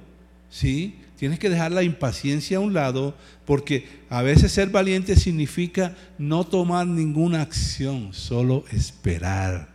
¿sí? 0.50 0.96
Tienes 1.16 1.38
que 1.38 1.48
dejar 1.48 1.72
la 1.72 1.82
impaciencia 1.82 2.56
a 2.56 2.60
un 2.60 2.74
lado, 2.74 3.14
porque 3.46 3.86
a 4.10 4.22
veces 4.22 4.52
ser 4.52 4.70
valiente 4.70 5.16
significa 5.16 5.96
no 6.18 6.44
tomar 6.44 6.86
ninguna 6.86 7.42
acción, 7.42 8.12
solo 8.12 8.64
esperar. 8.72 9.68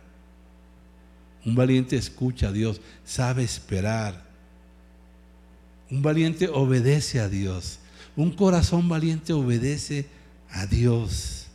Un 1.44 1.54
valiente 1.54 1.96
escucha 1.96 2.48
a 2.48 2.52
Dios, 2.52 2.80
sabe 3.04 3.42
esperar. 3.42 4.22
Un 5.90 6.02
valiente 6.02 6.48
obedece 6.48 7.18
a 7.18 7.28
Dios. 7.28 7.78
Un 8.18 8.32
corazón 8.32 8.88
valiente 8.88 9.32
obedece 9.32 10.06
a 10.50 10.66
Dios. 10.66 11.46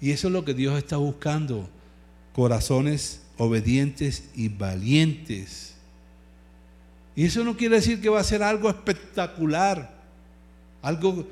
Y 0.00 0.10
eso 0.10 0.26
es 0.26 0.32
lo 0.32 0.44
que 0.44 0.52
Dios 0.52 0.76
está 0.76 0.96
buscando. 0.96 1.70
Corazones 2.34 3.20
obedientes 3.38 4.24
y 4.34 4.48
valientes. 4.48 5.74
Y 7.14 7.26
eso 7.26 7.44
no 7.44 7.56
quiere 7.56 7.76
decir 7.76 8.00
que 8.00 8.08
va 8.08 8.18
a 8.18 8.24
ser 8.24 8.42
algo 8.42 8.68
espectacular, 8.68 9.94
algo 10.82 11.24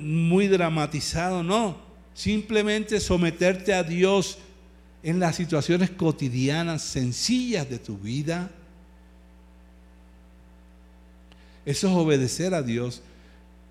muy 0.00 0.48
dramatizado, 0.48 1.44
no. 1.44 1.76
Simplemente 2.12 2.98
someterte 2.98 3.72
a 3.74 3.84
Dios 3.84 4.38
en 5.04 5.20
las 5.20 5.36
situaciones 5.36 5.90
cotidianas, 5.90 6.82
sencillas 6.82 7.70
de 7.70 7.78
tu 7.78 7.96
vida. 7.96 8.50
Eso 11.64 11.86
es 11.86 11.94
obedecer 11.94 12.54
a 12.54 12.62
Dios. 12.62 13.02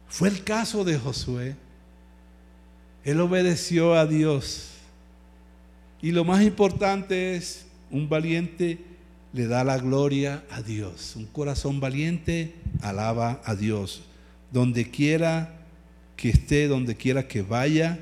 Fue 0.07 0.29
el 0.29 0.43
caso 0.43 0.83
de 0.83 0.97
Josué. 0.97 1.55
Él 3.03 3.21
obedeció 3.21 3.93
a 3.95 4.05
Dios. 4.05 4.71
Y 6.01 6.11
lo 6.11 6.23
más 6.23 6.41
importante 6.41 7.35
es, 7.35 7.65
un 7.91 8.09
valiente 8.09 8.79
le 9.33 9.47
da 9.47 9.63
la 9.63 9.77
gloria 9.77 10.43
a 10.49 10.61
Dios. 10.61 11.15
Un 11.15 11.25
corazón 11.25 11.79
valiente 11.79 12.55
alaba 12.81 13.41
a 13.43 13.55
Dios. 13.55 14.03
Donde 14.51 14.89
quiera 14.89 15.53
que 16.15 16.29
esté, 16.29 16.67
donde 16.67 16.95
quiera 16.95 17.27
que 17.27 17.41
vaya, 17.41 17.99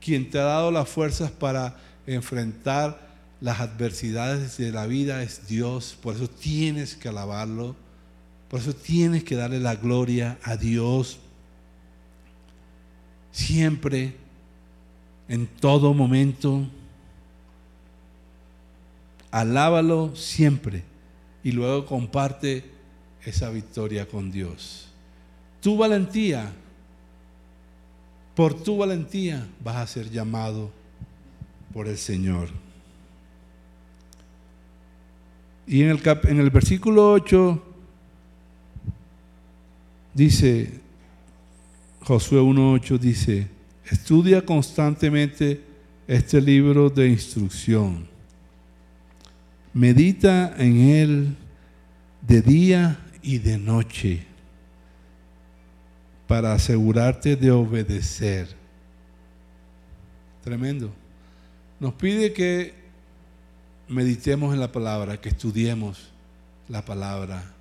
quien 0.00 0.30
te 0.30 0.38
ha 0.38 0.44
dado 0.44 0.70
las 0.70 0.88
fuerzas 0.88 1.32
para 1.32 1.76
enfrentar 2.06 3.06
las 3.40 3.60
adversidades 3.60 4.56
de 4.56 4.70
la 4.70 4.86
vida 4.86 5.22
es 5.22 5.48
Dios. 5.48 5.96
Por 6.00 6.14
eso 6.14 6.28
tienes 6.28 6.94
que 6.94 7.08
alabarlo. 7.08 7.74
Por 8.48 8.60
eso 8.60 8.74
tienes 8.74 9.24
que 9.24 9.34
darle 9.34 9.58
la 9.58 9.74
gloria 9.74 10.38
a 10.42 10.56
Dios. 10.56 11.18
Siempre, 13.32 14.14
en 15.28 15.46
todo 15.46 15.94
momento. 15.94 16.66
Alábalo 19.30 20.14
siempre 20.16 20.82
y 21.42 21.52
luego 21.52 21.84
comparte 21.84 22.64
esa 23.24 23.50
victoria 23.50 24.06
con 24.06 24.30
Dios. 24.30 24.88
Tu 25.60 25.76
valentía, 25.76 26.52
por 28.34 28.54
tu 28.62 28.78
valentía 28.78 29.46
vas 29.62 29.76
a 29.76 29.86
ser 29.86 30.10
llamado 30.10 30.70
por 31.74 31.88
el 31.88 31.98
Señor. 31.98 32.48
Y 35.66 35.82
en 35.82 35.90
el, 35.90 36.00
en 36.28 36.40
el 36.40 36.50
versículo 36.50 37.12
8 37.12 37.75
dice, 40.16 40.80
Josué 42.00 42.40
1.8 42.40 42.98
dice, 42.98 43.48
estudia 43.84 44.44
constantemente 44.44 45.62
este 46.08 46.40
libro 46.40 46.88
de 46.88 47.08
instrucción 47.08 48.08
Medita 49.74 50.54
en 50.56 50.80
Él 50.88 51.36
de 52.22 52.40
día 52.40 52.98
y 53.20 53.36
de 53.36 53.58
noche 53.58 54.24
para 56.26 56.54
asegurarte 56.54 57.36
de 57.36 57.50
obedecer. 57.50 58.48
Tremendo. 60.42 60.90
Nos 61.78 61.92
pide 61.92 62.32
que 62.32 62.72
meditemos 63.86 64.54
en 64.54 64.60
la 64.60 64.72
palabra, 64.72 65.20
que 65.20 65.28
estudiemos 65.28 66.10
la 66.70 66.82
palabra 66.82 67.55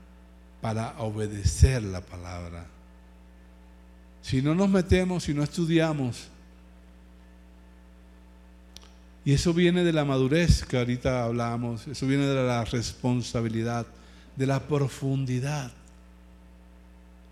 para 0.66 0.96
obedecer 0.98 1.84
la 1.84 2.02
palabra. 2.02 2.66
Si 4.24 4.42
no 4.42 4.56
nos 4.56 4.68
metemos, 4.68 5.26
si 5.26 5.32
no 5.32 5.44
estudiamos, 5.44 6.28
y 9.24 9.34
eso 9.34 9.54
viene 9.54 9.84
de 9.84 9.94
la 9.94 10.06
madurez 10.06 10.66
que 10.66 10.80
ahorita 10.80 11.26
hablamos, 11.26 11.86
eso 11.86 12.08
viene 12.08 12.26
de 12.26 12.48
la 12.48 12.66
responsabilidad, 12.66 13.86
de 14.36 14.48
la 14.48 14.60
profundidad 14.60 15.72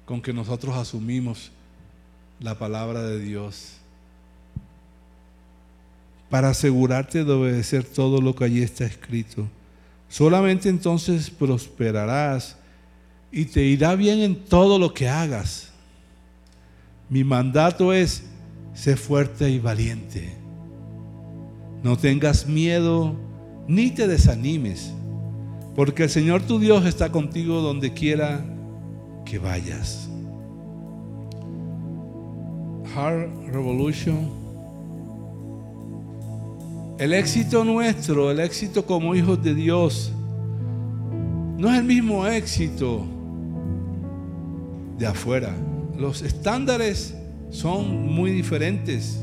con 0.06 0.22
que 0.22 0.32
nosotros 0.32 0.76
asumimos 0.76 1.52
la 2.40 2.54
palabra 2.54 3.02
de 3.02 3.18
Dios. 3.18 3.78
Para 6.30 6.50
asegurarte 6.50 7.24
de 7.24 7.32
obedecer 7.34 7.84
todo 7.84 8.22
lo 8.22 8.36
que 8.36 8.44
allí 8.44 8.62
está 8.62 8.86
escrito. 8.86 9.48
Solamente 10.08 10.70
entonces 10.70 11.32
prosperarás 11.32 12.58
y 13.36 13.46
te 13.46 13.64
irá 13.64 13.96
bien 13.96 14.20
en 14.20 14.36
todo 14.36 14.78
lo 14.78 14.94
que 14.94 15.10
hagas. 15.10 15.72
Mi 17.10 17.24
mandato 17.24 17.92
es, 17.92 18.24
sé 18.76 18.96
fuerte 18.96 19.50
y 19.50 19.58
valiente. 19.58 20.36
No 21.82 21.98
tengas 21.98 22.48
miedo 22.48 23.16
ni 23.68 23.90
te 23.90 24.08
desanimes, 24.08 24.94
porque 25.76 26.04
el 26.04 26.10
Señor 26.12 26.44
tu 26.44 26.60
Dios 26.60 26.86
está 26.86 27.12
contigo 27.12 27.60
donde 27.62 27.92
quiera 27.92 28.46
que 29.26 29.40
vayas. 29.40 30.08
Heart 32.94 33.48
Revolution. 33.52 34.30
El 37.00 37.14
éxito 37.14 37.64
nuestro, 37.64 38.30
el 38.30 38.40
éxito 38.40 38.86
como 38.86 39.16
hijos 39.16 39.44
de 39.44 39.56
Dios, 39.56 40.14
no 41.58 41.72
es 41.72 41.80
el 41.80 41.86
mismo 41.86 42.28
éxito 42.28 43.08
de 44.98 45.08
afuera. 45.08 45.54
Los 45.98 46.22
estándares 46.22 47.16
son 47.50 48.14
muy 48.14 48.32
diferentes. 48.32 49.20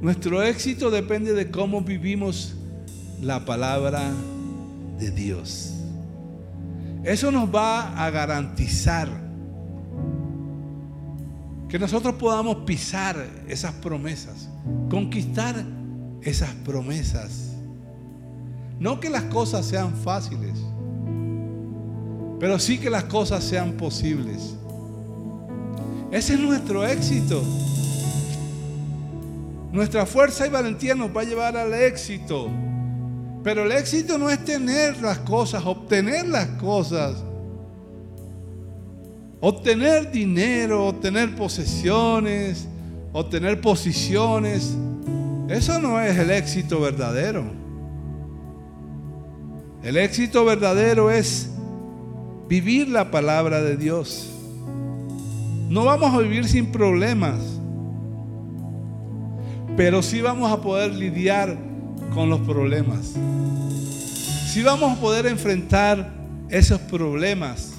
Nuestro 0.00 0.42
éxito 0.42 0.90
depende 0.90 1.34
de 1.34 1.50
cómo 1.50 1.82
vivimos 1.82 2.54
la 3.20 3.44
palabra 3.44 4.10
de 4.98 5.10
Dios. 5.10 5.74
Eso 7.04 7.30
nos 7.30 7.54
va 7.54 8.04
a 8.04 8.10
garantizar 8.10 9.08
que 11.68 11.78
nosotros 11.78 12.14
podamos 12.16 12.56
pisar 12.66 13.16
esas 13.46 13.72
promesas, 13.74 14.48
conquistar 14.90 15.64
esas 16.22 16.50
promesas. 16.64 17.54
No 18.78 18.98
que 18.98 19.10
las 19.10 19.24
cosas 19.24 19.66
sean 19.66 19.94
fáciles, 19.94 20.58
pero 22.40 22.58
sí 22.58 22.78
que 22.78 22.88
las 22.88 23.04
cosas 23.04 23.44
sean 23.44 23.72
posibles. 23.72 24.56
Ese 26.10 26.34
es 26.34 26.40
nuestro 26.40 26.86
éxito. 26.86 27.42
Nuestra 29.70 30.06
fuerza 30.06 30.46
y 30.46 30.50
valentía 30.50 30.94
nos 30.94 31.14
va 31.14 31.20
a 31.20 31.24
llevar 31.24 31.56
al 31.56 31.74
éxito. 31.74 32.48
Pero 33.44 33.64
el 33.64 33.72
éxito 33.72 34.16
no 34.16 34.30
es 34.30 34.42
tener 34.42 35.00
las 35.02 35.18
cosas, 35.18 35.64
obtener 35.66 36.26
las 36.28 36.46
cosas. 36.48 37.22
Obtener 39.40 40.10
dinero, 40.10 40.86
obtener 40.86 41.36
posesiones, 41.36 42.66
obtener 43.12 43.60
posiciones. 43.60 44.74
Eso 45.48 45.78
no 45.78 46.00
es 46.00 46.16
el 46.16 46.30
éxito 46.30 46.80
verdadero. 46.80 47.44
El 49.82 49.98
éxito 49.98 50.44
verdadero 50.44 51.10
es 51.10 51.49
vivir 52.50 52.88
la 52.88 53.10
palabra 53.10 53.62
de 53.62 53.78
Dios. 53.78 54.30
No 55.70 55.86
vamos 55.86 56.12
a 56.12 56.18
vivir 56.18 56.46
sin 56.46 56.70
problemas 56.70 57.60
pero 59.80 60.02
sí 60.02 60.20
vamos 60.20 60.52
a 60.52 60.60
poder 60.60 60.94
lidiar 60.94 61.56
con 62.12 62.28
los 62.28 62.40
problemas. 62.40 63.14
Sí 64.52 64.62
vamos 64.62 64.98
a 64.98 65.00
poder 65.00 65.24
enfrentar 65.24 66.12
esos 66.50 66.78
problemas. 66.80 67.72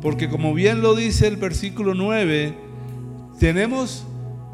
Porque 0.00 0.28
como 0.28 0.54
bien 0.54 0.80
lo 0.80 0.94
dice 0.94 1.26
el 1.26 1.38
versículo 1.38 1.94
9, 1.94 2.54
tenemos 3.40 4.04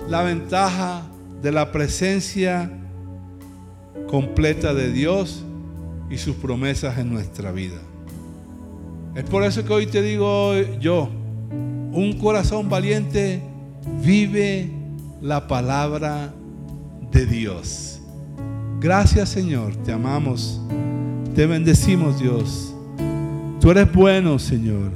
la 0.09 0.23
ventaja 0.23 1.03
de 1.43 1.53
la 1.53 1.71
presencia 1.71 2.71
completa 4.07 4.73
de 4.73 4.91
Dios 4.91 5.45
y 6.09 6.17
sus 6.17 6.37
promesas 6.37 6.97
en 6.97 7.13
nuestra 7.13 7.53
vida. 7.53 7.77
Es 9.19 9.25
por 9.25 9.43
eso 9.43 9.65
que 9.65 9.73
hoy 9.73 9.87
te 9.87 10.01
digo 10.01 10.53
yo, 10.81 11.09
un 11.91 12.17
corazón 12.23 12.69
valiente 12.69 13.43
vive 14.01 14.71
la 15.21 15.49
palabra 15.49 16.33
de 17.11 17.27
Dios. 17.27 18.01
Gracias 18.79 19.31
Señor, 19.31 19.75
te 19.75 19.91
amamos, 19.91 20.61
te 21.35 21.47
bendecimos 21.47 22.21
Dios. 22.21 22.73
Tú 23.61 23.73
eres 23.73 23.93
bueno 23.93 24.39
Señor. 24.39 24.93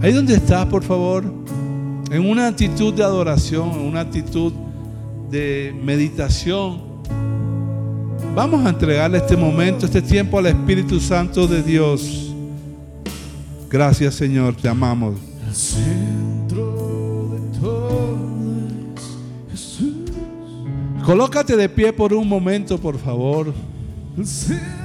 Ahí 0.00 0.12
donde 0.12 0.34
estás, 0.34 0.64
por 0.66 0.84
favor, 0.84 1.24
en 2.08 2.30
una 2.30 2.46
actitud 2.46 2.94
de 2.94 3.02
adoración, 3.02 3.72
en 3.72 3.80
una 3.80 4.02
actitud 4.02 4.52
de 5.28 5.74
meditación, 5.82 6.91
vamos 8.34 8.64
a 8.64 8.70
entregarle 8.70 9.18
este 9.18 9.36
momento, 9.36 9.86
este 9.86 10.02
tiempo 10.02 10.38
al 10.38 10.46
Espíritu 10.46 11.00
Santo 11.00 11.46
de 11.46 11.62
Dios. 11.62 12.34
Gracias 13.70 14.14
Señor, 14.14 14.54
te 14.54 14.68
amamos. 14.68 15.16
El 15.46 15.54
centro 15.54 17.30
de 17.32 17.58
todo 17.58 18.18
es 19.52 19.60
Jesús. 19.60 20.12
Colócate 21.04 21.56
de 21.56 21.68
pie 21.68 21.92
por 21.92 22.12
un 22.12 22.28
momento, 22.28 22.78
por 22.78 22.98
favor. 22.98 23.52
El 24.16 24.26
centro 24.26 24.81